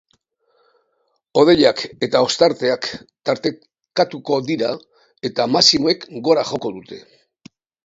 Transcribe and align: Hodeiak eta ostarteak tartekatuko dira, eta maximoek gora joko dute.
Hodeiak 1.41 1.83
eta 2.07 2.21
ostarteak 2.29 2.89
tartekatuko 3.31 4.41
dira, 4.49 4.73
eta 5.31 5.49
maximoek 5.59 6.11
gora 6.31 6.49
joko 6.55 6.75
dute. 6.81 7.03